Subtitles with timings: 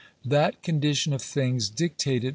[0.25, 2.29] That condition of things dictated